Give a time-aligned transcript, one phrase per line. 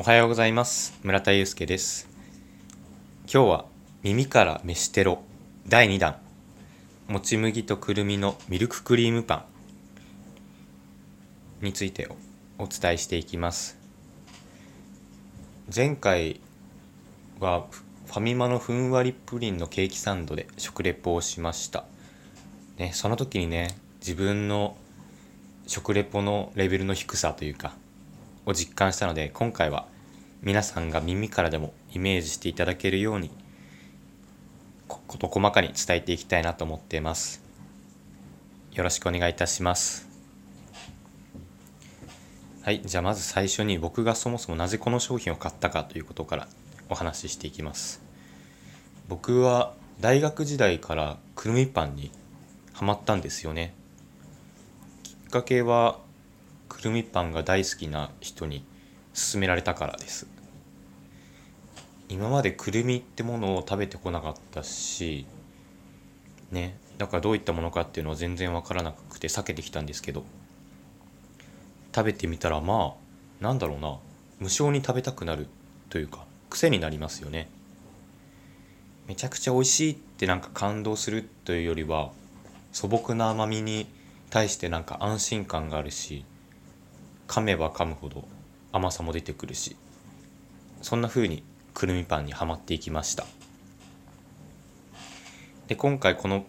[0.00, 0.98] おはようございます。
[1.02, 2.08] 村田祐介です。
[3.30, 3.64] 今日は
[4.02, 5.22] 耳から飯テロ。
[5.68, 6.16] 第2弾。
[7.06, 9.44] もち麦とくるみのミルククリームパ
[11.60, 11.66] ン。
[11.66, 12.08] について
[12.56, 13.76] お伝えしていきます。
[15.76, 16.40] 前回
[17.38, 17.66] は
[18.06, 21.84] ファミマのふんわりプリンのケーキサンドで食レポをしました。
[22.78, 24.78] ねその時にね自分の
[25.66, 27.74] 食レポのレベルの低さというか
[28.50, 29.86] を実感したので今回は
[30.42, 33.30] 皆さんが耳からでもイメージしていただけるように
[35.06, 37.42] 事細かに伝えていきたいなと思っています。
[38.72, 40.08] よろしくお願いいたします。
[42.62, 46.48] はいじゃあまず最初に僕がそもそもなぜこの商品を買ったかということから
[46.88, 48.02] お話ししていきます。
[49.08, 52.10] 僕は大学時代からくるみパンに
[52.72, 53.74] ハマったんですよね。
[55.02, 55.98] きっかけは
[56.70, 58.64] くるみパンが大好きな人に
[59.12, 60.26] 勧められたからです。
[62.08, 65.26] 今までくるみってものを食べてこなかったし
[66.50, 70.24] ねだからどういったものかっていうのは全然わからなくて避けてきたんですけど
[71.94, 72.94] 食べてみたらま
[73.40, 73.98] あなんだろうな
[74.40, 75.46] 無性に食べたくなる
[75.88, 77.48] というか癖になりますよね。
[79.06, 82.10] めちゃくちゃ美味しいってなんか感動するというよりは
[82.72, 83.86] 素朴な甘みに
[84.30, 86.24] 対してなんか安心感があるし
[87.30, 88.26] 噛めば噛むほど
[88.72, 89.76] 甘さも出てくるし
[90.82, 93.24] そんな風にくるみパンにはまっていきました。
[95.68, 96.44] で今回この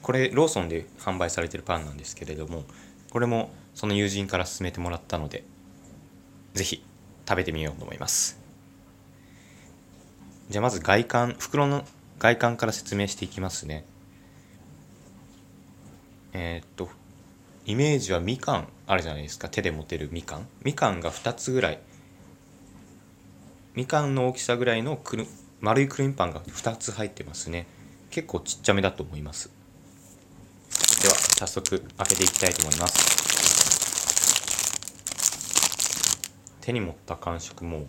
[0.00, 2.64] これローソンで販売されてるパンなんですけれども
[3.10, 5.44] これもその友人から勧めてもらったので
[6.54, 6.82] 是非
[7.28, 8.40] 食べてみようと思います。
[10.48, 11.84] じゃあまず外観袋の
[12.18, 13.84] 外観から説明していきますね。
[16.32, 16.88] えー、っと
[17.68, 19.48] イメージはみかんあるじゃないですか。
[19.48, 20.46] 手で持てるみかん。
[20.62, 21.80] みかんが2つぐらい。
[23.74, 25.26] みかんの大きさぐらいのくる
[25.60, 27.66] 丸いクリームパンが2つ入ってますね。
[28.10, 29.50] 結構ちっちゃめだと思います。
[31.02, 33.16] では早速開けていきたいと思います。
[36.60, 37.86] 手に持った感触も。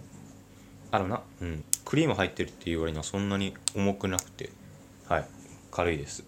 [0.89, 1.21] あるな。
[1.39, 1.63] うん。
[1.85, 4.49] クリーム入ってるっていう割にはそんなに重くなくて。
[5.07, 5.27] はい。
[5.69, 6.23] 軽いです。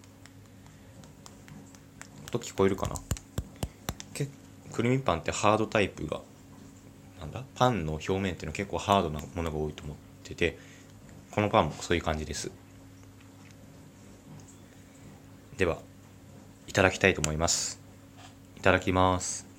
[2.28, 2.94] 音聞こえるかな？
[4.72, 6.20] くるみパンってハードタイプが
[7.20, 7.44] なんだ？
[7.54, 10.58] パンの表面っていうのは結構ハードなものが多いと思ってて
[11.30, 12.50] このパンもそういう感じです。
[15.56, 15.78] では
[16.66, 17.80] いただきたいと思います。
[18.56, 19.49] いただきます。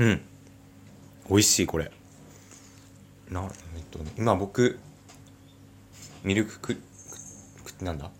[0.00, 0.22] うん。
[1.28, 1.92] 美味しいこれ。
[3.30, 3.42] な
[3.76, 4.78] えっと今僕
[6.24, 6.80] ミルクク
[7.82, 8.10] なんだ？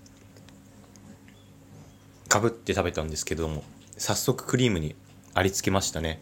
[2.28, 3.64] かぶって食べたんですけども
[3.96, 4.94] 早速クリームに
[5.34, 6.20] ありつけましたね。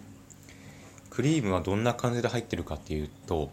[1.10, 3.50] クリームはどんな感じで入ってるかっていうと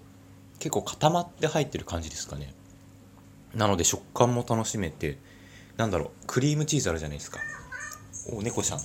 [0.60, 2.54] 結構固まって入ってる感じですかね。
[3.56, 5.18] なので食感も楽しめて
[5.76, 7.40] なんだろうクリームチーズあるじゃないですか。
[8.32, 8.80] お猫ちゃん。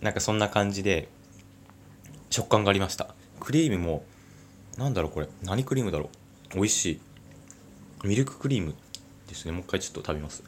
[0.00, 1.08] なんかそんな感じで
[2.30, 3.14] 食感がありました。
[3.38, 4.04] クリームも
[4.78, 5.28] なんだろうこれ。
[5.42, 6.10] 何クリームだろ
[6.52, 6.54] う。
[6.54, 7.00] 美味しい。
[8.04, 8.74] ミルククリーム
[9.28, 9.52] ですね。
[9.52, 10.42] もう一回ちょっと食べます。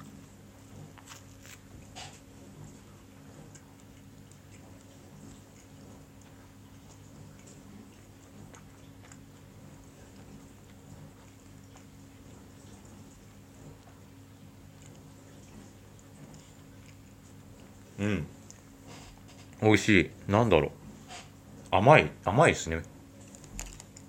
[17.98, 18.26] うん。
[19.62, 20.10] 美味しい。
[20.30, 20.70] なんだろう。
[21.70, 22.82] 甘い甘いですね。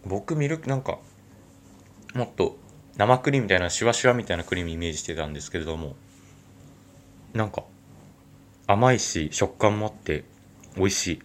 [0.06, 1.00] 僕ミルクなんか
[2.14, 2.58] もっと
[2.97, 5.96] 生クリームみたいなシュワシュワみたいなクリームイメージしてたんですけれども
[7.34, 7.64] なんか
[8.67, 10.26] 甘いし食感もあって
[10.76, 11.22] 美味しい。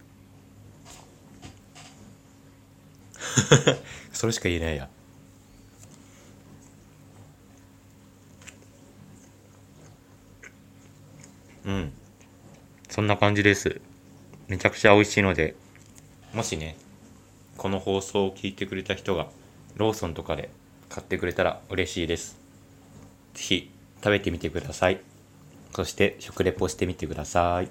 [4.13, 4.89] それしか言えないや。
[11.65, 11.93] うん。
[12.89, 13.81] そんな感じです
[14.49, 15.55] めちゃくちゃ美味しいので。
[16.33, 16.75] もしね
[17.57, 19.27] この放送を聞いてくれた人が
[19.75, 20.49] ローソンとかで
[20.89, 22.37] 買ってくれたら嬉しいです。
[23.35, 23.71] 是非
[24.03, 24.99] 食べてみてください。
[25.75, 27.69] そして食レポしてみてください。